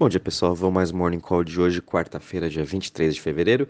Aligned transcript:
Bom 0.00 0.08
dia 0.08 0.18
pessoal, 0.18 0.54
vamos 0.54 0.74
mais 0.74 0.92
Morning 0.92 1.20
Call 1.20 1.44
de 1.44 1.60
hoje, 1.60 1.82
quarta-feira, 1.82 2.48
dia 2.48 2.64
23 2.64 3.14
de 3.14 3.20
fevereiro. 3.20 3.68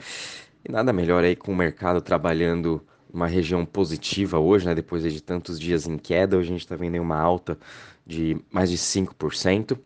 E 0.65 0.71
nada 0.71 0.93
melhor 0.93 1.25
aí 1.25 1.35
com 1.35 1.51
o 1.51 1.57
mercado 1.57 2.01
trabalhando 2.01 2.81
uma 3.13 3.27
região 3.27 3.67
positiva 3.67 4.39
hoje, 4.39 4.65
né? 4.65 4.73
Depois 4.73 5.03
de 5.03 5.21
tantos 5.21 5.59
dias 5.59 5.89
em 5.89 5.99
queda, 5.99 6.37
hoje 6.37 6.51
a 6.51 6.53
gente 6.53 6.61
está 6.61 6.77
vendo 6.77 7.03
uma 7.03 7.19
alta 7.19 7.59
de 8.07 8.41
mais 8.49 8.71
de 8.71 8.79
5%, 8.79 9.77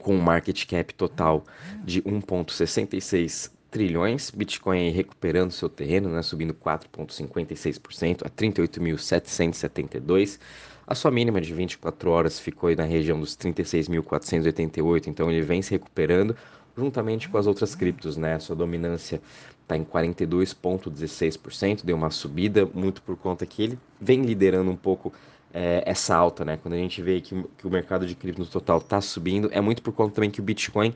com 0.00 0.14
um 0.16 0.22
market 0.22 0.64
cap 0.64 0.94
total 0.94 1.44
de 1.84 2.00
1,66 2.04 3.52
trilhões, 3.70 4.30
Bitcoin 4.30 4.90
recuperando 4.90 5.52
seu 5.52 5.68
terreno, 5.68 6.08
né, 6.08 6.22
subindo 6.22 6.54
4,56% 6.54 8.26
a 8.26 8.30
38.772. 8.30 10.40
A 10.86 10.94
sua 10.94 11.10
mínima 11.10 11.38
de 11.40 11.52
24 11.54 12.10
horas 12.10 12.38
ficou 12.40 12.74
na 12.74 12.84
região 12.84 13.20
dos 13.20 13.36
36.488, 13.36 15.06
então 15.06 15.30
ele 15.30 15.42
vem 15.42 15.60
se 15.62 15.70
recuperando 15.70 16.34
juntamente 16.76 17.28
com 17.28 17.38
as 17.38 17.46
outras 17.46 17.74
criptos, 17.74 18.16
né? 18.16 18.38
Sua 18.40 18.56
dominância 18.56 19.20
está 19.62 19.76
em 19.76 19.84
42,16%, 19.84 21.84
deu 21.84 21.96
uma 21.96 22.10
subida, 22.10 22.66
muito 22.74 23.02
por 23.02 23.16
conta 23.16 23.46
que 23.46 23.62
ele 23.62 23.78
vem 24.00 24.22
liderando 24.22 24.70
um 24.70 24.76
pouco 24.76 25.12
é, 25.52 25.82
essa 25.86 26.16
alta, 26.16 26.44
né? 26.44 26.58
Quando 26.60 26.74
a 26.74 26.78
gente 26.78 27.00
vê 27.02 27.20
que, 27.20 27.44
que 27.56 27.66
o 27.66 27.70
mercado 27.70 28.06
de 28.06 28.14
cripto 28.14 28.40
no 28.40 28.46
total 28.46 28.78
está 28.78 29.00
subindo, 29.00 29.48
é 29.52 29.60
muito 29.60 29.82
por 29.82 29.92
conta 29.92 30.14
também 30.16 30.30
que 30.30 30.40
o 30.40 30.42
Bitcoin 30.42 30.94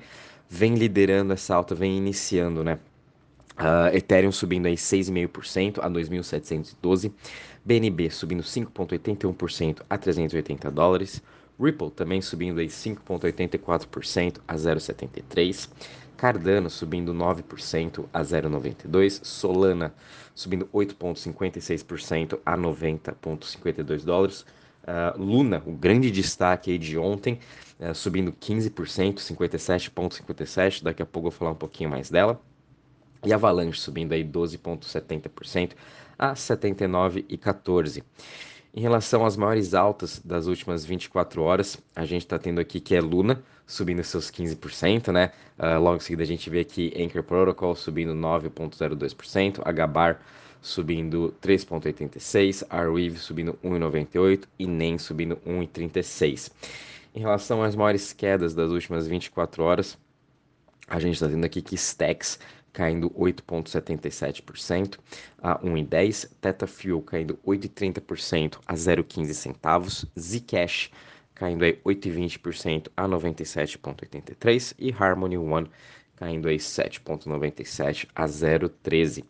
vem 0.48 0.74
liderando 0.74 1.32
essa 1.32 1.54
alta, 1.54 1.74
vem 1.74 1.96
iniciando, 1.96 2.62
né? 2.62 2.78
Uh, 3.56 3.94
Ethereum 3.94 4.32
subindo 4.32 4.66
aí 4.66 4.74
6,5% 4.74 5.78
a 5.80 5.88
2.712, 5.88 7.12
BNB 7.64 8.10
subindo 8.10 8.42
5,81% 8.42 9.82
a 9.88 9.96
380 9.96 10.70
dólares, 10.72 11.22
Ripple 11.60 11.90
também 11.90 12.20
subindo 12.20 12.58
aí 12.58 12.66
5,84% 12.66 14.40
a 14.48 14.54
0,73, 14.54 15.68
Cardano 16.16 16.68
subindo 16.68 17.14
9% 17.14 18.06
a 18.12 18.22
0,92, 18.22 19.24
Solana 19.24 19.94
subindo 20.34 20.66
8,56% 20.74 22.40
a 22.44 22.56
90,52 22.56 24.04
dólares, 24.04 24.44
Uh, 24.84 25.18
Luna, 25.18 25.62
o 25.66 25.72
grande 25.72 26.10
destaque 26.10 26.70
aí 26.70 26.78
de 26.78 26.98
ontem, 26.98 27.38
uh, 27.80 27.94
subindo 27.94 28.32
15%, 28.32 29.16
57,57%. 29.16 30.82
Daqui 30.82 31.02
a 31.02 31.06
pouco 31.06 31.28
eu 31.28 31.30
vou 31.30 31.38
falar 31.38 31.52
um 31.52 31.56
pouquinho 31.56 31.88
mais 31.88 32.10
dela. 32.10 32.40
E 33.24 33.32
Avalanche 33.32 33.80
subindo 33.80 34.12
aí 34.12 34.22
12,70% 34.22 35.72
a 36.18 36.34
79,14%. 36.34 38.02
Em 38.76 38.80
relação 38.80 39.24
às 39.24 39.36
maiores 39.36 39.72
altas 39.72 40.20
das 40.24 40.48
últimas 40.48 40.84
24 40.84 41.40
horas, 41.42 41.80
a 41.94 42.04
gente 42.04 42.22
está 42.22 42.40
tendo 42.40 42.60
aqui 42.60 42.80
que 42.80 42.96
é 42.96 43.00
Luna 43.00 43.40
subindo 43.64 44.02
seus 44.02 44.32
15%, 44.32 45.12
né? 45.12 45.30
Uh, 45.56 45.78
logo 45.80 45.98
em 45.98 46.00
seguida 46.00 46.24
a 46.24 46.26
gente 46.26 46.50
vê 46.50 46.60
aqui 46.60 46.92
Anchor 47.00 47.22
Protocol 47.22 47.76
subindo 47.76 48.12
9,02%, 48.14 49.60
Agabar 49.64 50.20
subindo 50.60 51.32
3,86, 51.40 52.66
Arweave 52.68 53.16
subindo 53.16 53.56
1,98 53.62 54.42
e 54.58 54.66
NEM 54.66 54.98
subindo 54.98 55.36
1,36. 55.46 56.50
Em 57.14 57.20
relação 57.20 57.62
às 57.62 57.76
maiores 57.76 58.12
quedas 58.12 58.56
das 58.56 58.72
últimas 58.72 59.06
24 59.06 59.62
horas, 59.62 59.96
a 60.88 60.98
gente 60.98 61.14
está 61.14 61.28
tendo 61.28 61.44
aqui 61.44 61.62
que 61.62 61.76
Stacks 61.76 62.40
caindo 62.74 63.08
8,77% 63.10 64.98
a 65.40 65.58
1,10, 65.60 66.28
Teta 66.40 66.66
Fuel 66.66 67.00
caindo 67.00 67.38
8,30% 67.46 68.58
a 68.66 68.74
0,15 68.74 69.32
centavos, 69.32 70.04
Zcash 70.18 70.90
caindo 71.34 71.64
aí 71.64 71.80
8,20% 71.86 72.88
a 72.96 73.08
97,83 73.08 74.74
e 74.78 74.92
Harmony 74.92 75.38
One 75.38 75.70
caindo 76.16 76.48
aí 76.48 76.56
7,97 76.56 78.08
a 78.14 78.24
0,13. 78.24 79.24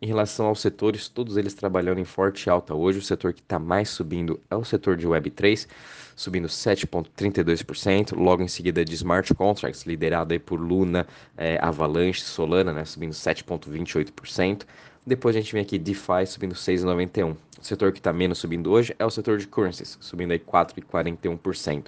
Em 0.00 0.06
relação 0.06 0.46
aos 0.46 0.60
setores, 0.60 1.08
todos 1.08 1.38
eles 1.38 1.54
trabalhando 1.54 1.98
em 1.98 2.04
forte 2.04 2.50
alta 2.50 2.74
hoje. 2.74 2.98
O 2.98 3.02
setor 3.02 3.32
que 3.32 3.40
está 3.40 3.58
mais 3.58 3.88
subindo 3.88 4.38
é 4.50 4.54
o 4.54 4.62
setor 4.62 4.94
de 4.94 5.08
Web3, 5.08 5.66
subindo 6.14 6.48
7,32%. 6.48 8.14
Logo 8.14 8.42
em 8.42 8.48
seguida 8.48 8.84
de 8.84 8.94
Smart 8.94 9.32
Contracts, 9.34 9.86
liderado 9.86 10.34
aí 10.34 10.38
por 10.38 10.60
Luna, 10.60 11.06
é, 11.34 11.58
Avalanche, 11.62 12.20
Solana, 12.20 12.74
né, 12.74 12.84
subindo 12.84 13.12
7,28%. 13.12 14.66
Depois 15.06 15.34
a 15.34 15.40
gente 15.40 15.52
vem 15.54 15.62
aqui 15.62 15.78
DeFi 15.78 16.26
subindo 16.26 16.54
6,91%. 16.54 17.36
O 17.58 17.64
setor 17.64 17.90
que 17.90 17.98
está 17.98 18.12
menos 18.12 18.36
subindo 18.36 18.70
hoje 18.70 18.94
é 18.98 19.04
o 19.04 19.10
setor 19.10 19.38
de 19.38 19.46
currencies, 19.46 19.96
subindo 19.98 20.32
aí 20.32 20.38
4,41%. 20.38 21.86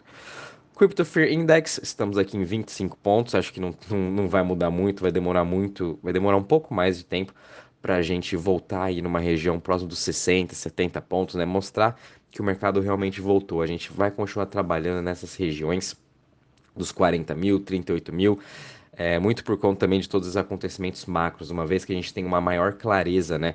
Crypto 0.78 1.04
Fear 1.04 1.31
Index, 1.31 1.81
estamos 1.83 2.16
aqui 2.16 2.37
em 2.37 2.44
25 2.44 2.97
pontos, 2.99 3.34
acho 3.34 3.53
que 3.53 3.60
não, 3.60 3.75
não, 3.91 3.99
não 4.10 4.28
vai 4.28 4.44
mudar 4.44 4.71
muito, 4.71 5.03
vai 5.03 5.10
demorar 5.10 5.44
muito, 5.44 5.99
vai 6.03 6.12
demorar 6.12 6.37
um 6.37 6.43
pouco 6.43 6.72
mais 6.72 6.97
de 6.97 7.04
tempo 7.04 7.34
para 7.81 7.97
a 7.97 8.03
gente 8.03 8.37
voltar 8.37 8.84
aí 8.84 9.00
numa 9.00 9.21
região 9.21 9.59
próxima 9.61 9.89
dos 9.89 10.00
60, 10.00 10.55
70 10.55 11.00
pontos, 11.03 11.34
né? 11.37 11.44
Mostrar 11.44 11.99
que 12.31 12.41
o 12.41 12.44
mercado 12.44 12.81
realmente 12.81 13.21
voltou. 13.21 13.62
A 13.62 13.66
gente 13.66 13.93
vai 13.93 14.11
continuar 14.11 14.47
trabalhando 14.47 15.03
nessas 15.03 15.34
regiões 15.34 15.97
dos 16.77 16.93
40 16.93 17.34
mil, 17.34 17.61
38 17.61 18.12
mil, 18.12 18.39
é, 18.99 19.16
muito 19.19 19.44
por 19.44 19.56
conta 19.56 19.81
também 19.81 20.00
de 20.00 20.09
todos 20.09 20.27
os 20.27 20.37
acontecimentos 20.37 21.06
macros, 21.06 21.50
uma 21.50 21.65
vez 21.65 21.84
que 21.84 21.93
a 21.93 21.94
gente 21.94 22.12
tem 22.12 22.25
uma 22.25 22.41
maior 22.41 22.72
clareza, 22.72 23.39
né, 23.39 23.55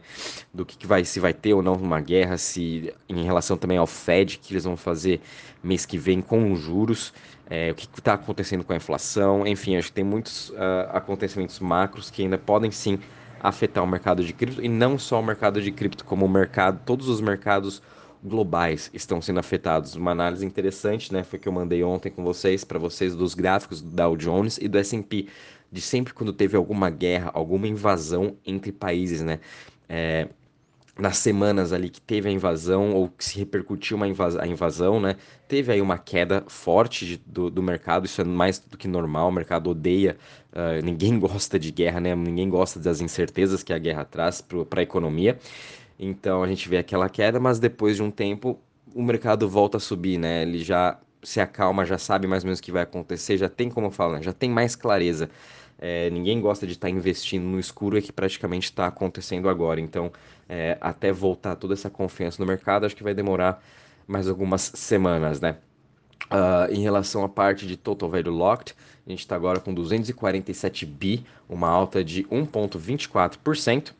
do 0.53 0.66
que, 0.66 0.78
que 0.78 0.88
vai, 0.88 1.03
se 1.03 1.19
vai 1.19 1.34
ter 1.34 1.53
ou 1.53 1.61
não 1.61 1.73
uma 1.73 2.00
guerra, 2.00 2.38
se 2.38 2.94
em 3.09 3.23
relação 3.23 3.57
também 3.57 3.78
ao 3.78 3.85
Fed, 3.85 4.38
que 4.38 4.53
eles 4.53 4.63
vão 4.63 4.78
fazer 4.78 5.19
mês 5.61 5.85
que 5.85 5.97
vem 5.97 6.22
com 6.22 6.53
os 6.53 6.61
juros, 6.61 7.13
é, 7.50 7.72
o 7.72 7.75
que 7.75 7.88
está 8.00 8.13
acontecendo 8.13 8.63
com 8.63 8.72
a 8.72 8.78
inflação, 8.78 9.45
enfim, 9.45 9.75
acho 9.75 9.90
que 9.90 9.95
tem 9.95 10.03
muitos 10.03 10.50
uh, 10.51 10.90
acontecimentos 10.94 11.59
macros 11.59 12.09
que 12.09 12.22
ainda 12.22 12.38
podem 12.38 12.72
sim 12.72 12.97
afetar 13.43 13.83
o 13.83 13.87
mercado 13.87 14.23
de 14.23 14.31
cripto 14.31 14.63
e 14.63 14.69
não 14.69 14.97
só 14.97 15.19
o 15.19 15.23
mercado 15.23 15.61
de 15.61 15.69
cripto, 15.69 16.05
como 16.05 16.25
o 16.25 16.29
mercado, 16.29 16.79
todos 16.85 17.09
os 17.09 17.19
mercados 17.19 17.81
globais 18.23 18.89
estão 18.93 19.21
sendo 19.21 19.41
afetados. 19.41 19.95
Uma 19.95 20.11
análise 20.11 20.45
interessante, 20.45 21.11
né, 21.11 21.23
foi 21.23 21.37
que 21.37 21.47
eu 21.49 21.51
mandei 21.51 21.83
ontem 21.83 22.09
com 22.09 22.23
vocês, 22.23 22.63
para 22.63 22.79
vocês, 22.79 23.13
dos 23.13 23.33
gráficos 23.33 23.81
do 23.81 23.89
Dow 23.89 24.15
Jones 24.15 24.57
e 24.57 24.69
do 24.69 24.77
S&P, 24.77 25.27
de 25.69 25.81
sempre 25.81 26.13
quando 26.13 26.31
teve 26.31 26.55
alguma 26.55 26.89
guerra, 26.89 27.31
alguma 27.33 27.67
invasão 27.67 28.37
entre 28.45 28.71
países, 28.71 29.21
né, 29.21 29.41
é, 29.89 30.29
nas 30.97 31.17
semanas 31.17 31.73
ali 31.73 31.89
que 31.89 31.99
teve 31.99 32.29
a 32.29 32.31
invasão 32.31 32.93
ou 32.93 33.09
que 33.09 33.25
se 33.25 33.37
repercutiu 33.37 33.97
uma 33.97 34.07
invas 34.07 34.35
a 34.37 34.45
invasão, 34.45 34.99
né? 34.99 35.15
Teve 35.47 35.71
aí 35.71 35.81
uma 35.81 35.97
queda 35.97 36.43
forte 36.47 37.05
de, 37.05 37.17
do, 37.17 37.49
do 37.49 37.63
mercado, 37.63 38.05
isso 38.05 38.21
é 38.21 38.23
mais 38.23 38.59
do 38.59 38.77
que 38.77 38.87
normal, 38.87 39.29
o 39.29 39.31
mercado 39.31 39.69
odeia, 39.71 40.17
uh, 40.51 40.83
ninguém 40.85 41.17
gosta 41.19 41.57
de 41.59 41.71
guerra, 41.71 41.99
né? 41.99 42.15
Ninguém 42.15 42.49
gosta 42.49 42.79
das 42.79 43.01
incertezas 43.01 43.63
que 43.63 43.73
a 43.73 43.77
guerra 43.79 44.05
traz 44.05 44.41
para 44.41 44.81
a 44.81 44.83
economia. 44.83 45.37
Então 45.97 46.43
a 46.43 46.47
gente 46.47 46.69
vê 46.69 46.77
aquela 46.77 47.09
queda, 47.09 47.39
mas 47.39 47.59
depois 47.59 47.95
de 47.95 48.03
um 48.03 48.11
tempo 48.11 48.59
o 48.93 49.01
mercado 49.01 49.49
volta 49.49 49.77
a 49.77 49.79
subir, 49.79 50.17
né? 50.19 50.43
Ele 50.43 50.63
já 50.63 50.99
se 51.23 51.39
acalma, 51.39 51.85
já 51.85 51.97
sabe 51.97 52.27
mais 52.27 52.43
ou 52.43 52.47
menos 52.47 52.59
o 52.59 52.63
que 52.63 52.71
vai 52.71 52.83
acontecer, 52.83 53.37
já 53.37 53.49
tem 53.49 53.69
como 53.69 53.89
falar, 53.89 54.21
já 54.21 54.33
tem 54.33 54.49
mais 54.49 54.75
clareza. 54.75 55.29
É, 55.85 56.09
ninguém 56.09 56.39
gosta 56.39 56.66
de 56.66 56.71
estar 56.71 56.88
tá 56.88 56.89
investindo 56.89 57.44
no 57.44 57.59
escuro, 57.59 57.97
é 57.97 58.01
que 58.01 58.09
praticamente 58.09 58.67
está 58.67 58.88
acontecendo 58.88 59.49
agora. 59.49 59.81
Então, 59.81 60.13
é, 60.47 60.77
até 60.79 61.11
voltar 61.11 61.57
toda 61.57 61.73
essa 61.73 61.89
confiança 61.89 62.41
no 62.41 62.47
mercado, 62.47 62.85
acho 62.85 62.95
que 62.95 63.03
vai 63.03 63.13
demorar 63.13 63.61
mais 64.07 64.29
algumas 64.29 64.61
semanas, 64.61 65.41
né? 65.41 65.57
Uh, 66.31 66.72
em 66.72 66.81
relação 66.81 67.25
à 67.25 67.27
parte 67.27 67.67
de 67.67 67.75
Total 67.75 68.09
Value 68.09 68.31
Locked, 68.31 68.73
a 69.05 69.09
gente 69.09 69.19
está 69.19 69.35
agora 69.35 69.59
com 69.59 69.73
247 69.73 70.85
bi, 70.85 71.25
uma 71.49 71.67
alta 71.67 72.01
de 72.01 72.23
1,24%. 72.31 73.91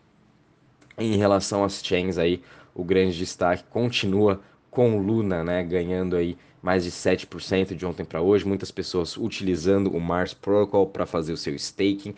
Em 0.98 1.18
relação 1.18 1.66
às 1.66 1.84
chains 1.84 2.18
aí, 2.18 2.42
o 2.74 2.86
grande 2.86 3.18
destaque 3.18 3.66
continua 3.70 4.40
com 4.72 4.98
Luna, 5.00 5.44
né, 5.44 5.62
ganhando 5.64 6.16
aí 6.16 6.38
mais 6.64 6.86
de 6.86 6.92
7% 6.92 7.76
de 7.76 7.86
ontem 7.86 8.06
para 8.06 8.22
hoje, 8.22 8.48
muitas 8.48 8.72
pessoas 8.72 9.18
utilizando 9.18 9.92
o 9.92 10.00
Mars 10.00 10.34
Protocol 10.34 10.88
para 10.88 11.06
fazer 11.06 11.34
o 11.34 11.38
seu 11.38 11.54
staking. 11.54 12.16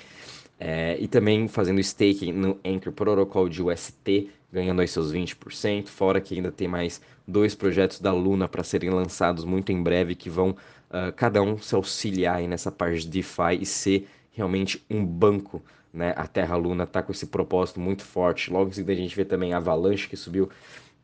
É, 0.60 0.96
e 1.00 1.08
também 1.08 1.48
fazendo 1.48 1.82
staking 1.82 2.32
no 2.32 2.58
Anchor 2.64 2.94
Protocol 2.94 3.50
de 3.50 3.62
UST, 3.62 4.30
ganhando 4.54 4.82
aí 4.82 4.88
seus 4.88 5.12
20%, 5.12 5.88
fora 5.88 6.22
que 6.22 6.36
ainda 6.36 6.52
tem 6.52 6.68
mais 6.68 7.02
dois 7.28 7.56
projetos 7.56 8.00
da 8.00 8.14
Luna 8.14 8.48
para 8.48 8.64
serem 8.64 8.92
lançados 8.92 9.44
muito 9.44 9.72
em 9.72 9.82
breve, 9.82 10.14
que 10.14 10.30
vão 10.30 10.52
uh, 10.52 11.12
cada 11.16 11.42
um 11.42 11.58
se 11.58 11.74
auxiliar 11.74 12.40
nessa 12.44 12.72
parte 12.72 13.02
de 13.02 13.08
DeFi 13.08 13.58
e 13.60 13.66
ser 13.66 14.08
realmente 14.32 14.86
um 14.90 15.04
banco, 15.04 15.62
né? 15.92 16.14
A 16.16 16.28
Terra 16.28 16.56
Luna 16.56 16.84
está 16.84 17.02
com 17.02 17.12
esse 17.12 17.26
propósito 17.26 17.80
muito 17.80 18.04
forte. 18.04 18.54
Logo 18.54 18.70
em 18.70 18.74
seguida 18.74 18.94
a 18.94 18.96
gente 18.96 19.16
vê 19.16 19.26
também 19.26 19.54
a 19.54 19.58
Avalanche, 19.58 20.08
que 20.08 20.16
subiu 20.16 20.50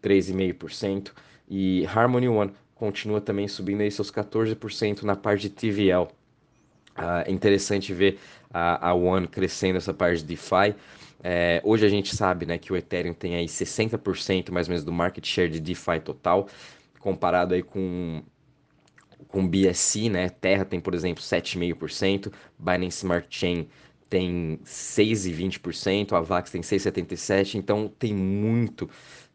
3,5%, 0.01 1.11
e 1.49 1.85
Harmony 1.87 2.29
One 2.29 2.51
continua 2.81 3.21
também 3.21 3.47
subindo 3.47 3.81
aí 3.81 3.91
seus 3.91 4.09
14% 4.09 5.03
na 5.03 5.15
parte 5.15 5.43
de 5.43 5.49
TVL. 5.51 6.07
Uh, 6.97 7.21
é 7.27 7.31
interessante 7.31 7.93
ver 7.93 8.17
a, 8.51 8.89
a 8.89 8.93
One 8.95 9.27
crescendo 9.27 9.77
essa 9.77 9.93
parte 9.93 10.21
de 10.21 10.25
DeFi. 10.25 10.73
É, 11.23 11.61
hoje 11.63 11.85
a 11.85 11.89
gente 11.89 12.15
sabe 12.15 12.47
né, 12.47 12.57
que 12.57 12.73
o 12.73 12.75
Ethereum 12.75 13.13
tem 13.13 13.35
aí 13.35 13.45
60% 13.45 14.49
mais 14.49 14.67
ou 14.67 14.71
menos 14.71 14.83
do 14.83 14.91
market 14.91 15.23
share 15.23 15.47
de 15.47 15.59
DeFi 15.59 15.99
total, 16.03 16.47
comparado 16.99 17.53
aí 17.53 17.61
com 17.61 18.23
com 19.27 19.47
BSC, 19.47 20.09
né? 20.09 20.29
Terra 20.29 20.65
tem, 20.65 20.79
por 20.79 20.95
exemplo, 20.95 21.23
7,5%, 21.23 22.33
Binance 22.57 22.97
Smart 22.97 23.27
Chain 23.29 23.69
tem 24.09 24.59
6,20%, 24.65 26.13
a 26.13 26.19
Vax 26.19 26.49
tem 26.49 26.61
6,77%, 26.61 27.55
então 27.55 27.87
tem 27.87 28.13
muito 28.13 28.89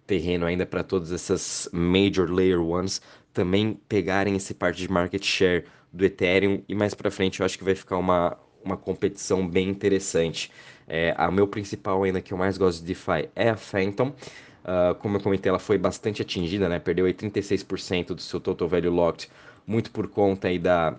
terreno 0.06 0.46
ainda 0.46 0.64
para 0.64 0.82
todas 0.84 1.12
essas 1.12 1.68
major 1.72 2.30
layer 2.30 2.60
ones 2.60 3.00
também 3.36 3.78
pegarem 3.86 4.34
esse 4.34 4.54
parte 4.54 4.78
de 4.78 4.90
market 4.90 5.22
share 5.22 5.66
do 5.92 6.06
Ethereum 6.06 6.62
e 6.66 6.74
mais 6.74 6.94
para 6.94 7.10
frente 7.10 7.40
eu 7.40 7.46
acho 7.46 7.58
que 7.58 7.64
vai 7.64 7.74
ficar 7.74 7.98
uma, 7.98 8.34
uma 8.64 8.78
competição 8.78 9.46
bem 9.46 9.68
interessante. 9.68 10.50
É, 10.88 11.14
a 11.18 11.30
meu 11.30 11.46
principal 11.46 12.02
ainda 12.02 12.22
que 12.22 12.32
eu 12.32 12.38
mais 12.38 12.56
gosto 12.56 12.80
de 12.80 12.86
DeFi 12.86 13.28
é 13.36 13.50
a 13.50 13.56
Phantom. 13.56 14.08
Uh, 14.08 14.94
como 15.00 15.18
eu 15.18 15.20
comentei, 15.20 15.50
ela 15.50 15.58
foi 15.58 15.76
bastante 15.76 16.22
atingida, 16.22 16.66
né? 16.66 16.78
Perdeu 16.78 17.04
aí 17.04 17.12
36% 17.12 18.14
do 18.14 18.22
seu 18.22 18.40
total 18.40 18.66
value 18.68 18.90
locked, 18.90 19.30
muito 19.66 19.90
por 19.90 20.08
conta 20.08 20.48
aí 20.48 20.58
da 20.58 20.96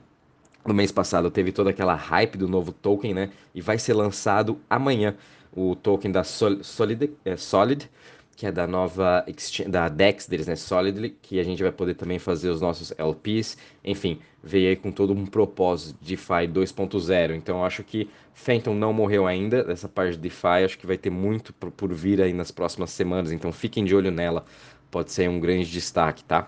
no 0.66 0.74
mês 0.74 0.92
passado 0.92 1.32
teve 1.32 1.52
toda 1.52 1.72
aquela 1.72 1.96
hype 1.96 2.38
do 2.38 2.48
novo 2.48 2.72
token, 2.72 3.16
né? 3.16 3.32
E 3.56 3.62
vai 3.62 3.80
ser 3.80 3.94
lançado 3.94 4.60
amanhã 4.70 5.16
o 5.56 5.76
token 5.76 6.12
da 6.12 6.24
Sol 6.24 6.64
Solid, 6.64 7.12
é, 7.26 7.36
Solid 7.36 7.90
que 8.38 8.46
é 8.46 8.52
da 8.52 8.68
nova 8.68 9.26
da 9.68 9.90
Dex 9.90 10.28
deles, 10.28 10.46
né, 10.46 10.56
Solidly, 10.56 11.10
que 11.24 11.40
a 11.40 11.44
gente 11.44 11.64
vai 11.64 11.72
poder 11.72 11.96
também 11.96 12.20
fazer 12.20 12.52
os 12.52 12.62
nossos 12.62 12.94
LPs, 12.96 13.58
enfim, 13.84 14.20
veio 14.44 14.70
aí 14.70 14.76
com 14.76 14.92
todo 14.92 15.12
um 15.12 15.26
propósito 15.26 15.98
de 16.00 16.16
DeFi 16.16 16.48
2.0. 16.48 17.36
Então 17.36 17.66
acho 17.66 17.84
que 17.84 18.08
Phantom 18.36 18.76
não 18.76 18.94
morreu 18.94 19.26
ainda, 19.26 19.64
dessa 19.64 19.90
parte 19.90 20.12
de 20.12 20.20
DeFi, 20.20 20.64
acho 20.64 20.78
que 20.78 20.86
vai 20.86 21.00
ter 21.00 21.10
muito 21.10 21.52
por 21.52 21.92
vir 21.92 22.22
aí 22.22 22.32
nas 22.32 22.52
próximas 22.52 22.92
semanas, 22.92 23.32
então 23.32 23.52
fiquem 23.52 23.84
de 23.84 23.96
olho 23.96 24.12
nela, 24.12 24.46
pode 24.92 25.12
ser 25.12 25.28
um 25.28 25.40
grande 25.40 25.72
destaque, 25.72 26.24
tá? 26.24 26.48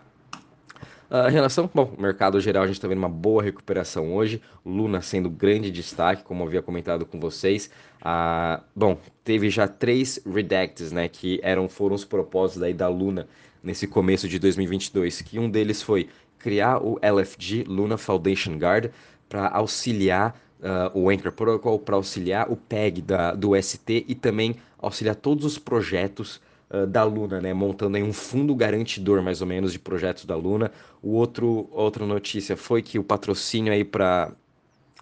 A 1.11 1.27
relação, 1.27 1.67
bom, 1.73 1.95
mercado 1.97 2.39
geral 2.39 2.63
a 2.63 2.67
gente 2.67 2.75
está 2.75 2.87
vendo 2.87 2.99
uma 2.99 3.09
boa 3.09 3.41
recuperação 3.41 4.13
hoje, 4.13 4.39
Luna 4.63 5.01
sendo 5.01 5.27
grande 5.27 5.71
destaque, 5.71 6.23
como 6.23 6.43
havia 6.43 6.61
comentado 6.61 7.03
com 7.03 7.19
vocês. 7.19 7.71
Ah, 7.99 8.61
bom, 8.75 8.95
teve 9.23 9.49
já 9.49 9.67
três 9.67 10.19
redacts, 10.23 10.91
né, 10.91 11.09
que 11.09 11.39
eram 11.41 11.67
foram 11.67 11.95
os 11.95 12.05
propósitos 12.05 12.61
aí 12.61 12.75
da 12.75 12.87
Luna 12.87 13.27
nesse 13.63 13.87
começo 13.87 14.27
de 14.27 14.37
2022, 14.37 15.23
que 15.23 15.39
um 15.39 15.49
deles 15.49 15.81
foi 15.81 16.09
criar 16.37 16.77
o 16.77 16.99
LFG, 17.01 17.63
Luna 17.67 17.97
Foundation 17.97 18.55
Guard, 18.57 18.91
para 19.27 19.47
auxiliar 19.47 20.39
uh, 20.59 20.95
o 20.95 21.09
Anchor 21.09 21.31
Protocol, 21.31 21.79
para 21.79 21.95
auxiliar 21.95 22.51
o 22.51 22.55
PEG 22.55 23.01
da, 23.01 23.33
do 23.33 23.59
ST 23.59 24.05
e 24.07 24.13
também 24.13 24.57
auxiliar 24.77 25.15
todos 25.15 25.43
os 25.43 25.57
projetos 25.57 26.39
uh, 26.69 26.87
da 26.87 27.03
Luna, 27.03 27.41
né? 27.41 27.53
Montando 27.53 27.97
aí 27.97 28.03
um 28.03 28.13
fundo 28.13 28.55
garantidor, 28.55 29.21
mais 29.21 29.41
ou 29.41 29.47
menos, 29.47 29.71
de 29.71 29.79
projetos 29.79 30.25
da 30.25 30.35
Luna. 30.35 30.71
O 31.01 31.11
outro, 31.11 31.69
outra 31.71 32.05
notícia 32.05 32.55
foi 32.55 32.81
que 32.81 32.99
o 32.99 33.03
patrocínio 33.03 33.73
aí 33.73 33.83
para 33.83 34.31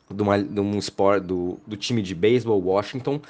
de, 0.10 0.60
um 0.60 0.78
sport 0.78 1.24
do, 1.24 1.60
do 1.66 1.75
time 1.75 2.02
de 2.02 2.16
beisebol 2.16 2.62
Washington. 2.62 3.22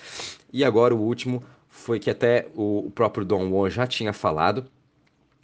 E 0.52 0.64
agora 0.64 0.94
o 0.94 1.00
último 1.00 1.44
foi 1.70 2.00
que 2.00 2.10
até 2.10 2.48
o, 2.56 2.88
o 2.88 2.92
próprio 2.92 3.26
Don 3.26 3.50
Juan 3.50 3.70
já 3.70 3.88
tinha 3.88 4.14
falado 4.14 4.66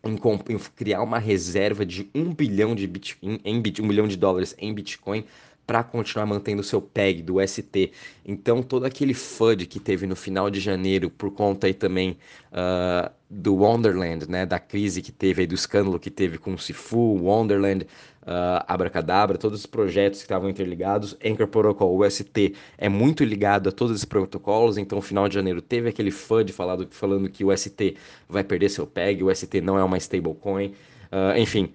em, 0.04 0.14
em, 0.14 0.60
criar 0.76 1.02
uma 1.02 1.20
reserva 1.20 1.86
de 1.86 2.10
um 2.14 2.34
bilhão 2.34 2.76
de 2.76 2.86
Bitcoin, 2.86 3.40
em, 3.44 3.58
um 3.58 3.88
bilhão 3.88 4.08
de 4.08 4.18
dólares 4.18 4.56
em 4.58 4.74
Bitcoin 4.74 5.26
para 5.66 5.84
continuar 5.84 6.26
mantendo 6.26 6.62
o 6.62 6.64
seu 6.64 6.82
PEG 6.82 7.22
do 7.22 7.46
ST. 7.46 7.92
Então, 8.26 8.62
todo 8.62 8.86
aquele 8.86 9.14
FUD 9.14 9.66
que 9.66 9.80
teve 9.80 10.06
no 10.06 10.16
final 10.16 10.50
de 10.50 10.60
janeiro, 10.60 11.10
por 11.10 11.32
conta 11.32 11.68
aí 11.68 11.74
também 11.74 12.18
uh, 12.52 13.10
do 13.30 13.56
Wonderland, 13.56 14.30
né, 14.30 14.46
da 14.46 14.60
crise 14.60 15.02
que 15.02 15.12
teve 15.12 15.42
aí, 15.42 15.48
do 15.48 15.56
escândalo 15.56 16.00
que 16.00 16.12
teve 16.12 16.38
com 16.38 16.54
o 16.54 16.60
Sifu, 16.60 17.18
Wonderland, 17.18 17.88
uh, 18.24 18.64
Abracadabra, 18.68 19.38
todos 19.38 19.62
os 19.62 19.66
projetos 19.66 20.20
que 20.20 20.26
estavam 20.26 20.50
interligados, 20.50 21.18
Anchor 21.24 21.48
Protocol, 21.48 21.98
o 21.98 22.10
ST, 22.10 22.56
é 22.78 22.90
muito 22.90 23.24
ligado 23.24 23.70
a 23.70 23.72
todos 23.72 23.96
esses 23.96 24.06
protocolos, 24.06 24.78
então, 24.78 25.02
final 25.02 25.30
de 25.30 25.36
janeiro 25.36 25.62
teve 25.62 25.90
aquele 25.90 26.12
FUD 26.12 26.52
falado, 26.52 26.88
falando 26.92 27.30
que 27.30 27.44
o 27.46 27.56
ST 27.56 27.96
vai 28.28 28.44
perder 28.44 28.70
seu 28.70 28.86
PEG, 28.86 29.24
o 29.24 29.34
ST 29.34 29.62
não 29.62 29.78
é 29.78 29.84
uma 29.84 29.98
stablecoin, 29.98 30.74
uh, 31.12 31.38
enfim 31.38 31.74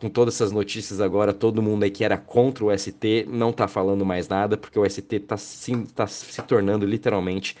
com 0.00 0.08
todas 0.08 0.34
essas 0.34 0.50
notícias 0.50 1.00
agora, 1.00 1.34
todo 1.34 1.62
mundo 1.62 1.82
aí 1.82 1.90
que 1.90 2.02
era 2.02 2.16
contra 2.16 2.64
o 2.64 2.76
ST 2.76 3.26
não 3.28 3.52
tá 3.52 3.68
falando 3.68 4.04
mais 4.04 4.28
nada, 4.28 4.56
porque 4.56 4.78
o 4.78 4.88
ST 4.88 5.20
tá, 5.20 5.36
sim, 5.36 5.84
tá 5.84 6.06
se 6.06 6.40
tornando 6.42 6.86
literalmente 6.86 7.54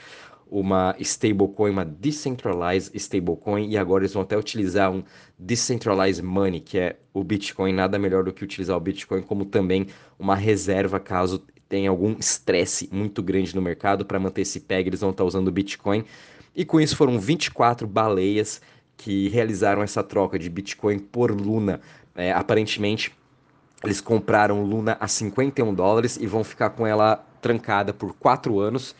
uma 0.50 0.96
stablecoin, 0.98 1.70
uma 1.70 1.84
decentralized 1.84 2.96
stablecoin, 2.96 3.68
e 3.68 3.76
agora 3.76 4.02
eles 4.02 4.14
vão 4.14 4.22
até 4.22 4.36
utilizar 4.36 4.90
um 4.90 5.04
decentralized 5.38 6.24
money, 6.24 6.60
que 6.60 6.78
é 6.78 6.96
o 7.12 7.22
Bitcoin, 7.22 7.72
nada 7.72 7.98
melhor 7.98 8.24
do 8.24 8.32
que 8.32 8.42
utilizar 8.42 8.76
o 8.76 8.80
Bitcoin 8.80 9.22
como 9.22 9.44
também 9.44 9.86
uma 10.18 10.34
reserva 10.34 10.98
caso 10.98 11.44
tenha 11.68 11.88
algum 11.88 12.16
estresse 12.18 12.88
muito 12.90 13.22
grande 13.22 13.54
no 13.54 13.62
mercado. 13.62 14.04
Para 14.04 14.18
manter 14.18 14.42
esse 14.42 14.58
peg, 14.58 14.88
eles 14.88 15.00
vão 15.00 15.10
estar 15.10 15.22
tá 15.22 15.28
usando 15.28 15.46
o 15.46 15.52
Bitcoin. 15.52 16.04
E 16.54 16.64
com 16.64 16.80
isso 16.80 16.96
foram 16.96 17.20
24 17.20 17.86
baleias 17.86 18.60
que 18.96 19.28
realizaram 19.28 19.82
essa 19.82 20.02
troca 20.02 20.38
de 20.38 20.50
Bitcoin 20.50 20.98
por 20.98 21.30
Luna 21.30 21.80
é, 22.14 22.32
aparentemente, 22.32 23.12
eles 23.82 24.00
compraram 24.00 24.62
Luna 24.62 24.96
a 25.00 25.08
51 25.08 25.72
dólares 25.74 26.16
e 26.16 26.26
vão 26.26 26.44
ficar 26.44 26.70
com 26.70 26.86
ela 26.86 27.24
trancada 27.40 27.92
por 27.92 28.14
4 28.14 28.58
anos. 28.60 28.94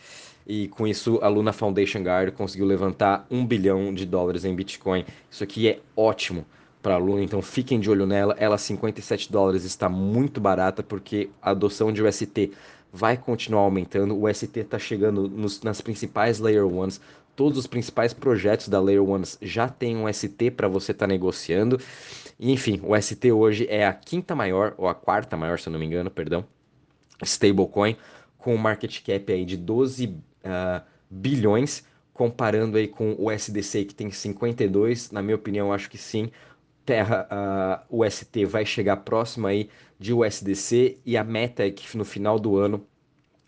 E 0.45 0.67
com 0.69 0.87
isso, 0.87 1.19
a 1.21 1.27
Luna 1.27 1.53
Foundation 1.53 2.01
Guard 2.01 2.33
conseguiu 2.33 2.65
levantar 2.65 3.25
1 3.29 3.45
bilhão 3.45 3.93
de 3.93 4.05
dólares 4.05 4.43
em 4.43 4.55
Bitcoin. 4.55 5.05
Isso 5.29 5.43
aqui 5.43 5.67
é 5.69 5.79
ótimo 5.95 6.45
para 6.81 6.95
a 6.95 6.97
Luna, 6.97 7.23
então 7.23 7.41
fiquem 7.41 7.79
de 7.79 7.89
olho 7.89 8.07
nela. 8.07 8.35
Ela, 8.39 8.57
57 8.57 9.31
dólares, 9.31 9.63
está 9.63 9.87
muito 9.87 10.41
barata 10.41 10.81
porque 10.81 11.29
a 11.41 11.51
adoção 11.51 11.93
de 11.93 12.03
UST 12.03 12.51
vai 12.91 13.15
continuar 13.15 13.61
aumentando. 13.61 14.15
O 14.15 14.27
UST 14.27 14.59
está 14.59 14.79
chegando 14.79 15.27
nos, 15.27 15.61
nas 15.61 15.79
principais 15.79 16.39
Layer 16.39 16.65
Ones. 16.65 16.99
Todos 17.35 17.57
os 17.57 17.67
principais 17.67 18.13
projetos 18.13 18.67
da 18.67 18.79
Layer 18.81 19.03
Ones 19.03 19.37
já 19.41 19.69
tem 19.69 19.95
um 19.95 20.11
ST 20.11 20.51
para 20.51 20.67
você 20.67 20.91
estar 20.91 21.05
tá 21.05 21.11
negociando. 21.11 21.79
Enfim, 22.43 22.81
o 22.83 22.99
ST 22.99 23.31
hoje 23.31 23.67
é 23.69 23.85
a 23.85 23.93
quinta 23.93 24.33
maior, 24.33 24.73
ou 24.75 24.87
a 24.87 24.95
quarta 24.95 25.37
maior, 25.37 25.59
se 25.59 25.69
eu 25.69 25.71
não 25.71 25.79
me 25.79 25.85
engano, 25.85 26.09
perdão, 26.09 26.43
stablecoin, 27.23 27.95
com 28.35 28.55
um 28.55 28.57
market 28.57 28.99
cap 29.03 29.31
aí 29.31 29.45
de 29.45 29.55
12 29.55 30.07
uh, 30.07 30.19
ah, 30.43 30.83
bilhões, 31.07 31.85
comparando 32.11 32.77
aí 32.77 32.87
com 32.87 33.15
o 33.19 33.29
SDC 33.29 33.85
que 33.85 33.93
tem 33.93 34.09
52, 34.09 35.11
na 35.11 35.21
minha 35.21 35.35
opinião, 35.35 35.71
acho 35.71 35.87
que 35.87 35.99
sim, 35.99 36.31
Terra, 36.83 37.27
uh, 37.31 37.95
o 37.95 38.09
ST 38.09 38.43
vai 38.45 38.65
chegar 38.65 38.97
próximo 38.97 39.45
aí 39.45 39.69
de 39.99 40.11
USDC 40.11 40.97
e 41.05 41.15
a 41.15 41.23
meta 41.23 41.63
é 41.67 41.69
que 41.69 41.95
no 41.95 42.03
final 42.03 42.39
do 42.39 42.57
ano 42.57 42.83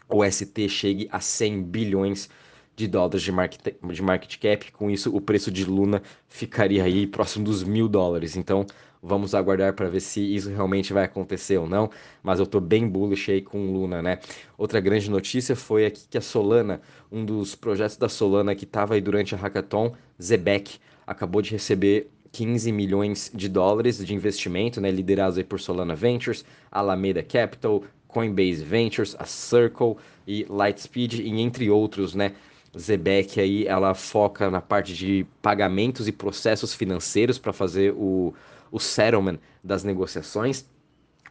o 0.07 0.24
ST 0.24 0.70
chegue 0.70 1.10
a 1.12 1.20
100 1.20 1.63
bilhões 1.63 2.29
de 2.75 2.88
dólares 2.88 3.22
de 3.22 3.32
market, 3.32 3.75
de 3.84 4.01
market 4.01 4.38
cap. 4.39 4.72
Com 4.72 4.89
isso, 4.89 5.15
o 5.15 5.22
preço 5.22 5.51
de 5.51 5.65
Luna 5.65 6.01
ficaria 6.27 6.84
aí 6.84 7.06
próximo 7.08 7.46
dos 7.46 7.63
mil 7.63 7.88
dólares. 7.88 8.36
Então, 8.36 8.65
vamos 9.01 9.36
aguardar 9.36 9.74
para 9.74 9.89
ver 9.89 10.00
se 10.00 10.22
isso 10.22 10.50
realmente 10.50 10.94
vai 10.94 11.03
acontecer 11.03 11.58
ou 11.58 11.68
não. 11.68 11.89
Mas 12.24 12.39
eu 12.39 12.46
estou 12.46 12.62
bem 12.62 12.88
bullish 12.88 13.30
aí 13.30 13.42
com 13.42 13.72
Luna, 13.72 14.01
né? 14.01 14.20
Outra 14.58 14.80
grande 14.80 15.10
notícia 15.10 15.56
foi 15.56 15.86
aqui 15.86 16.01
que 16.10 16.18
a 16.18 16.22
Solana, 16.22 16.82
um 17.12 17.25
dos 17.25 17.53
projetos 17.53 17.98
da 17.98 18.08
Solana 18.08 18.56
que 18.56 18.63
estava 18.63 18.96
aí 18.96 19.01
durante 19.01 19.36
a 19.36 19.38
hackathon, 19.38 19.94
Zebek, 20.22 20.80
acabou 21.06 21.42
de 21.42 21.51
receber 21.51 22.10
15 22.32 22.72
milhões 22.72 23.32
de 23.34 23.48
dólares 23.48 24.03
de 24.03 24.13
investimento, 24.13 24.82
né, 24.82 24.89
liderados 24.89 25.38
aí 25.38 25.44
por 25.44 25.60
Solana 25.60 25.96
Ventures, 25.96 26.44
Alameda 26.72 27.22
Capital, 27.22 27.84
Coinbase 28.08 28.63
Ventures, 28.63 29.15
a 29.20 29.25
Circle 29.25 29.98
e 30.25 30.46
Lightspeed, 30.50 31.22
e 31.22 31.42
entre 31.42 31.70
outros, 31.70 32.15
né, 32.15 32.34
Zebeck 32.77 33.39
aí, 33.39 33.68
ela 33.68 33.94
foca 33.94 34.50
na 34.50 34.62
parte 34.62 34.94
de 34.94 35.25
pagamentos 35.42 36.08
e 36.08 36.12
processos 36.12 36.74
financeiros 36.74 37.38
para 37.38 37.53
fazer 37.53 37.94
o, 37.94 38.34
o 38.72 38.80
settlement 38.80 39.38
das 39.63 39.84
negociações. 39.84 40.65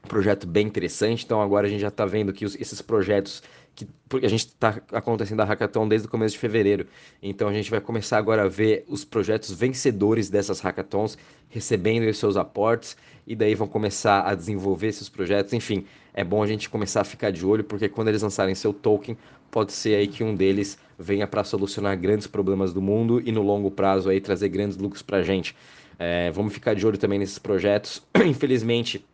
projeto 0.09 0.47
bem 0.47 0.67
interessante, 0.67 1.25
então 1.25 1.43
agora 1.43 1.67
a 1.67 1.71
gente 1.71 1.81
já 1.81 1.89
está 1.89 2.07
vendo 2.07 2.33
que 2.33 2.45
os, 2.45 2.55
esses 2.57 2.81
projetos 2.81 3.43
que 3.75 3.89
a 4.23 4.29
gente 4.29 4.47
está 4.47 4.81
acontecendo 4.93 5.41
a 5.41 5.45
hackathon 5.45 5.89
desde 5.89 6.07
o 6.07 6.11
começo 6.11 6.35
de 6.35 6.39
fevereiro. 6.39 6.87
Então 7.23 7.49
a 7.49 7.53
gente 7.53 7.71
vai 7.71 7.81
começar 7.81 8.19
agora 8.19 8.43
a 8.43 8.49
ver 8.49 8.85
os 8.87 9.05
projetos 9.05 9.51
vencedores 9.51 10.29
dessas 10.29 10.61
hackathons 10.61 11.17
recebendo 11.49 12.09
os 12.09 12.19
seus 12.19 12.37
aportes 12.37 12.97
e 13.27 13.35
daí 13.35 13.55
vão 13.55 13.67
começar 13.67 14.23
a 14.23 14.35
desenvolver 14.35 14.89
esses 14.89 15.09
projetos. 15.09 15.53
Enfim, 15.53 15.87
é 16.13 16.23
bom 16.23 16.43
a 16.43 16.47
gente 16.47 16.69
começar 16.69 17.01
a 17.01 17.05
ficar 17.05 17.31
de 17.31 17.45
olho 17.47 17.65
porque 17.65 17.89
quando 17.89 18.09
eles 18.09 18.23
lançarem 18.23 18.55
seu 18.55 18.73
token, 18.73 19.17
pode 19.51 19.73
ser 19.73 19.95
aí 19.95 20.09
que 20.09 20.23
um 20.23 20.35
deles 20.35 20.79
venha 20.99 21.27
para 21.27 21.43
solucionar 21.45 21.97
grandes 21.99 22.27
problemas 22.27 22.73
do 22.73 22.83
mundo 22.83 23.23
e 23.25 23.33
no 23.33 23.43
longo 23.43 23.71
prazo 23.71 24.09
aí 24.09 24.21
trazer 24.21 24.49
grandes 24.49 24.77
lucros 24.77 25.03
para 25.03 25.19
a 25.19 25.23
gente. 25.23 25.57
É, 25.99 26.31
vamos 26.31 26.53
ficar 26.53 26.75
de 26.75 26.87
olho 26.87 26.99
também 26.99 27.19
nesses 27.19 27.39
projetos. 27.39 28.03
Infelizmente, 28.25 29.05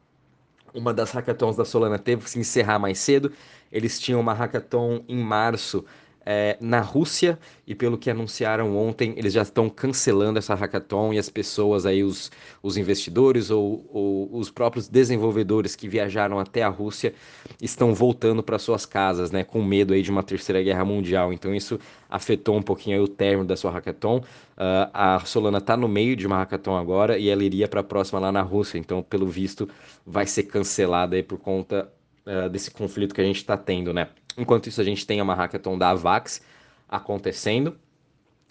uma 0.72 0.92
das 0.92 1.10
hackathons 1.12 1.56
da 1.56 1.64
Solana 1.64 1.98
teve 1.98 2.24
que 2.24 2.30
se 2.30 2.38
encerrar 2.38 2.78
mais 2.78 2.98
cedo. 2.98 3.32
Eles 3.70 3.98
tinham 3.98 4.20
uma 4.20 4.32
hackathon 4.32 5.02
em 5.08 5.18
março 5.18 5.84
é, 6.30 6.58
na 6.60 6.82
Rússia 6.82 7.38
e 7.66 7.74
pelo 7.74 7.96
que 7.96 8.10
anunciaram 8.10 8.76
ontem, 8.76 9.14
eles 9.16 9.32
já 9.32 9.40
estão 9.40 9.70
cancelando 9.70 10.38
essa 10.38 10.54
hackathon 10.54 11.14
e 11.14 11.18
as 11.18 11.30
pessoas 11.30 11.86
aí, 11.86 12.04
os, 12.04 12.30
os 12.62 12.76
investidores 12.76 13.50
ou, 13.50 13.88
ou 13.90 14.36
os 14.38 14.50
próprios 14.50 14.88
desenvolvedores 14.88 15.74
que 15.74 15.88
viajaram 15.88 16.38
até 16.38 16.62
a 16.62 16.68
Rússia 16.68 17.14
estão 17.62 17.94
voltando 17.94 18.42
para 18.42 18.58
suas 18.58 18.84
casas, 18.84 19.30
né, 19.30 19.42
com 19.42 19.62
medo 19.62 19.94
aí 19.94 20.02
de 20.02 20.10
uma 20.10 20.22
terceira 20.22 20.62
guerra 20.62 20.84
mundial. 20.84 21.32
Então 21.32 21.54
isso 21.54 21.80
afetou 22.10 22.58
um 22.58 22.62
pouquinho 22.62 23.02
o 23.02 23.08
término 23.08 23.46
da 23.46 23.56
sua 23.56 23.70
hackathon. 23.70 24.18
Uh, 24.18 24.90
a 24.92 25.20
Solana 25.20 25.56
está 25.56 25.78
no 25.78 25.88
meio 25.88 26.14
de 26.14 26.26
uma 26.26 26.36
hackathon 26.36 26.76
agora 26.76 27.16
e 27.16 27.30
ela 27.30 27.42
iria 27.42 27.66
para 27.66 27.80
a 27.80 27.84
próxima 27.84 28.20
lá 28.20 28.30
na 28.30 28.42
Rússia. 28.42 28.76
Então, 28.76 29.02
pelo 29.02 29.26
visto, 29.26 29.66
vai 30.04 30.26
ser 30.26 30.42
cancelada 30.42 31.16
aí 31.16 31.22
por 31.22 31.38
conta 31.38 31.90
uh, 32.28 32.48
desse 32.48 32.70
conflito 32.70 33.14
que 33.14 33.20
a 33.20 33.24
gente 33.24 33.38
está 33.38 33.56
tendo, 33.56 33.92
né? 33.92 34.08
Enquanto 34.36 34.68
isso, 34.68 34.80
a 34.80 34.84
gente 34.84 35.06
tem 35.06 35.20
uma 35.20 35.34
hackathon 35.34 35.76
da 35.76 35.90
Avax 35.90 36.40
acontecendo. 36.88 37.76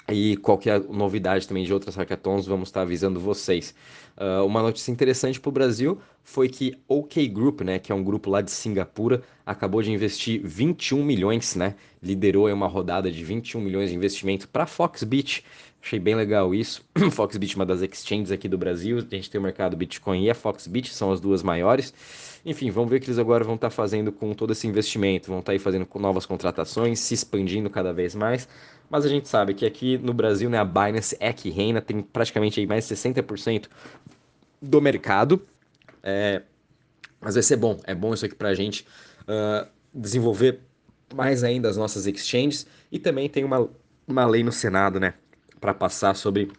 E 0.10 0.38
qualquer 0.38 0.82
novidade 0.82 1.48
também 1.48 1.66
de 1.66 1.74
outras 1.74 1.96
hackathons, 1.96 2.46
vamos 2.46 2.70
estar 2.70 2.82
avisando 2.82 3.20
vocês. 3.20 3.76
Uh, 4.18 4.44
uma 4.46 4.64
notícia 4.64 4.92
interessante 4.92 5.40
para 5.40 5.50
o 5.50 5.52
Brasil 5.52 6.00
foi 6.24 6.50
que 6.50 6.76
OK 6.88 7.28
Group, 7.28 7.62
né, 7.62 7.78
que 7.78 7.92
é 7.92 7.96
um 7.96 8.04
grupo 8.04 8.32
lá 8.32 8.42
de 8.42 8.50
Singapura, 8.50 9.22
acabou 9.46 9.82
de 9.82 9.92
investir 9.92 10.42
21 10.44 11.04
milhões, 11.04 11.56
né, 11.56 11.76
liderou 12.02 12.52
uma 12.52 12.68
rodada 12.68 13.12
de 13.12 13.24
21 13.24 13.62
milhões 13.62 13.90
de 13.92 13.96
investimento 13.96 14.50
para 14.50 14.66
Foxbit. 14.66 15.46
Achei 15.82 16.00
bem 16.00 16.16
legal 16.16 16.54
isso. 16.54 16.84
Foxbit, 17.12 17.56
uma 17.56 17.66
das 17.66 17.82
exchanges 17.82 18.32
aqui 18.32 18.50
do 18.50 18.58
Brasil, 18.58 18.98
a 18.98 19.16
gente 19.16 19.30
tem 19.30 19.40
o 19.40 19.44
mercado 19.44 19.78
Bitcoin 19.78 20.24
e 20.24 20.30
a 20.30 20.36
Foxbit, 20.36 20.94
são 20.94 21.12
as 21.12 21.22
duas 21.22 21.44
maiores. 21.44 21.94
Enfim, 22.44 22.72
vamos 22.72 22.90
ver 22.90 22.98
o 22.98 23.00
que 23.00 23.08
eles 23.08 23.20
agora 23.20 23.44
vão 23.44 23.56
estar 23.56 23.70
fazendo 23.70 24.12
com 24.12 24.34
todo 24.34 24.52
esse 24.52 24.68
investimento, 24.68 25.30
vão 25.30 25.40
estar 25.40 25.52
aí 25.52 25.60
fazendo 25.60 25.88
novas 25.96 26.26
contratações, 26.26 27.00
se 27.00 27.14
expandindo 27.14 27.70
cada 27.70 27.94
vez 27.94 28.16
mais. 28.16 28.48
Mas 28.90 29.06
a 29.06 29.10
gente 29.10 29.28
sabe 29.28 29.54
que 29.54 29.66
aqui 29.66 29.98
no 29.98 30.14
Brasil, 30.14 30.50
né, 30.50 30.58
a 30.58 30.64
Binance 30.64 31.16
é 31.20 31.34
que 31.34 31.50
reina, 31.50 31.82
tem 31.82 32.02
praticamente 32.02 32.60
aí 32.60 32.66
mais 32.66 32.88
de 32.88 32.96
60% 32.96 33.68
do 34.62 34.82
mercado. 34.82 35.42
É, 36.04 36.42
mas 37.20 37.34
vai 37.36 37.44
ser 37.44 37.58
bom, 37.58 37.80
é 37.84 37.96
bom 37.96 38.14
isso 38.14 38.26
aqui 38.26 38.36
para 38.36 38.50
a 38.50 38.54
gente 38.54 38.86
uh, 39.24 39.68
desenvolver 39.94 40.60
mais 41.14 41.44
ainda 41.44 41.70
as 41.70 41.78
nossas 41.78 42.06
exchanges. 42.06 42.68
E 42.92 43.00
também 43.00 43.30
tem 43.30 43.44
uma, 43.44 43.68
uma 44.08 44.26
lei 44.26 44.44
no 44.44 44.52
Senado, 44.52 45.00
né, 45.00 45.14
para 45.60 45.74
passar 45.74 46.16
sobre 46.16 46.52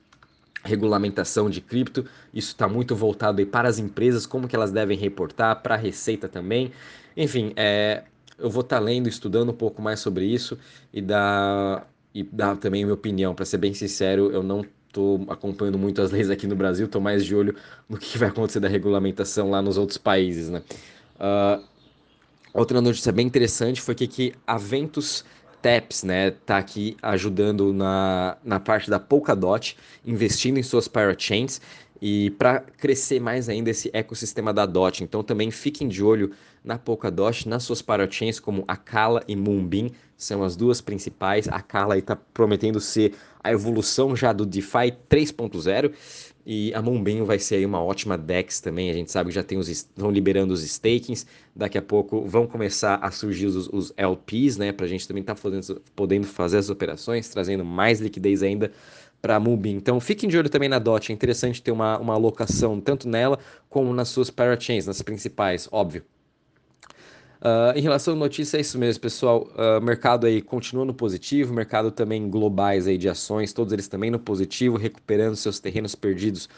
regulamentação 0.65 1.49
de 1.49 1.61
cripto. 1.61 2.05
Isso 2.35 2.49
está 2.49 2.69
muito 2.69 2.95
voltado 2.95 3.41
aí 3.41 3.47
para 3.47 3.69
as 3.69 3.79
empresas, 3.79 4.27
como 4.27 4.49
que 4.49 4.57
elas 4.57 4.73
devem 4.73 4.99
reportar, 4.99 5.63
para 5.63 5.75
a 5.75 5.79
Receita 5.79 6.29
também. 6.29 6.73
Enfim, 7.17 7.53
é, 7.57 8.03
eu 8.39 8.51
vou 8.51 8.63
estar 8.63 8.79
tá 8.79 8.83
lendo, 8.83 9.09
estudando 9.09 9.51
um 9.51 9.55
pouco 9.55 9.81
mais 9.81 10.01
sobre 10.01 10.25
isso 10.25 10.59
e 10.93 11.01
dar, 11.01 11.89
e 12.15 12.23
dar 12.23 12.57
também 12.57 12.83
a 12.83 12.87
minha 12.87 12.95
opinião. 12.95 13.35
Para 13.35 13.45
ser 13.45 13.59
bem 13.59 13.75
sincero, 13.75 14.31
eu 14.31 14.43
não 14.43 14.65
estou 14.89 15.25
acompanhando 15.29 15.79
muito 15.79 16.03
as 16.03 16.11
leis 16.11 16.31
aqui 16.31 16.47
no 16.47 16.57
Brasil, 16.57 16.87
estou 16.87 17.01
mais 17.01 17.25
de 17.25 17.35
olho 17.35 17.55
no 17.89 17.97
que 17.97 18.19
vai 18.19 18.29
acontecer 18.29 18.61
da 18.61 18.69
regulamentação 18.69 19.51
lá 19.51 19.63
nos 19.63 19.79
outros 19.79 19.99
países, 19.99 20.49
né? 20.49 20.63
Uh, 21.21 21.63
outra 22.53 22.81
notícia 22.81 23.13
bem 23.13 23.27
interessante 23.27 23.81
foi 23.81 23.95
que, 23.95 24.07
que 24.07 24.35
a 24.47 24.59
Ventus 24.59 25.25
Taps, 25.61 26.05
né, 26.05 26.31
tá 26.31 26.57
aqui 26.57 26.97
ajudando 27.03 27.73
na, 27.73 28.37
na 28.45 28.61
parte 28.61 28.89
da 28.89 29.01
Polkadot, 29.01 29.77
investindo 30.07 30.59
em 30.59 30.63
suas 30.63 30.87
parachains 30.87 31.61
e 32.01 32.31
para 32.31 32.61
crescer 32.61 33.21
mais 33.21 33.49
ainda 33.49 33.71
esse 33.71 33.91
ecossistema 33.93 34.53
da 34.53 34.67
DOT. 34.67 35.03
Então 35.03 35.23
também 35.23 35.51
fiquem 35.51 35.89
de 35.89 36.03
olho 36.03 36.33
na 36.65 36.79
Polkadot, 36.79 37.49
nas 37.49 37.63
suas 37.63 37.83
parachains 37.83 38.39
como 38.39 38.65
Akala 38.67 39.23
e 39.27 39.35
Moonbeam, 39.35 39.91
são 40.17 40.43
as 40.43 40.57
duas 40.57 40.81
principais. 40.81 41.49
A 41.49 41.57
Akala 41.57 41.97
está 41.97 42.17
prometendo 42.17 42.81
ser 42.81 43.15
a 43.43 43.53
evolução 43.53 44.15
já 44.17 44.33
do 44.33 44.45
DeFi 44.45 44.93
3.0 45.09 45.93
e 46.51 46.73
a 46.73 46.81
Moonbeam 46.81 47.27
vai 47.27 47.39
ser 47.39 47.57
aí 47.57 47.67
uma 47.67 47.83
ótima 47.83 48.17
DEX 48.17 48.59
também. 48.59 48.91
A 48.91 48.95
gente 48.95 49.13
sabe 49.13 49.29
que 49.29 49.35
já 49.35 49.43
tem 49.43 49.59
os 49.59 49.69
estão 49.69 50.11
liberando 50.11 50.55
os 50.55 50.63
stakings. 50.63 51.27
Daqui 51.55 51.77
a 51.77 51.83
pouco 51.83 52.23
vão 52.23 52.47
começar 52.47 52.95
a 52.97 53.11
surgir 53.11 53.45
os, 53.45 53.69
os 53.69 53.93
LPs, 53.97 54.57
né? 54.57 54.73
Para 54.73 54.87
a 54.87 54.89
gente 54.89 55.07
também 55.07 55.21
estar 55.21 55.35
tá 55.35 55.75
podendo 55.95 56.27
fazer 56.27 56.57
as 56.57 56.71
operações, 56.71 57.29
trazendo 57.29 57.67
mais 57.67 58.01
liquidez 58.01 58.43
ainda 58.43 58.73
para 59.21 59.39
Moonbeam. 59.39 59.77
Então 59.77 60.01
fiquem 60.01 60.29
de 60.29 60.37
olho 60.37 60.49
também 60.49 60.69
na 60.69 60.79
DOT. 60.79 61.11
É 61.11 61.15
interessante 61.15 61.63
ter 61.63 61.71
uma, 61.71 61.99
uma 61.99 62.15
alocação 62.15 62.81
tanto 62.81 63.09
nela 63.09 63.39
como 63.69 63.93
nas 63.93 64.09
suas 64.09 64.31
parachains, 64.31 64.87
nas 64.87 65.03
principais, 65.03 65.69
óbvio. 65.71 66.05
Uh, 67.41 67.71
em 67.77 67.81
relação 67.81 68.15
à 68.15 68.17
notícia, 68.17 68.57
é 68.57 68.61
isso 68.61 68.77
mesmo, 68.79 69.01
pessoal. 69.01 69.49
Uh, 69.55 69.81
mercado 69.81 70.27
aí 70.27 70.43
continua 70.43 70.85
no 70.85 70.93
positivo, 70.93 71.55
mercado 71.55 71.91
também 71.93 72.29
globais 72.29 72.89
aí 72.89 72.99
de 72.99 73.09
ações, 73.09 73.53
todos 73.53 73.73
eles 73.73 73.87
também 73.87 74.11
no 74.11 74.19
positivo, 74.19 74.77
recuperando 74.77 75.37
seus 75.37 75.61
terrenos 75.61 75.95
perdidos 75.95 76.49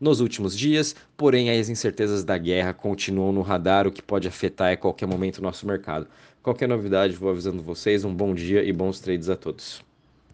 nos 0.00 0.20
últimos 0.20 0.56
dias, 0.56 0.94
porém 1.16 1.50
as 1.50 1.68
incertezas 1.68 2.22
da 2.22 2.38
guerra 2.38 2.72
continuam 2.72 3.32
no 3.32 3.42
radar, 3.42 3.88
o 3.88 3.90
que 3.90 4.00
pode 4.00 4.28
afetar 4.28 4.72
a 4.72 4.76
qualquer 4.76 5.06
momento 5.06 5.38
o 5.38 5.42
nosso 5.42 5.66
mercado. 5.66 6.06
Qualquer 6.40 6.68
novidade, 6.68 7.14
vou 7.14 7.30
avisando 7.30 7.62
vocês. 7.62 8.04
Um 8.04 8.14
bom 8.14 8.32
dia 8.32 8.62
e 8.62 8.72
bons 8.72 9.00
trades 9.00 9.28
a 9.28 9.36
todos. 9.36 9.87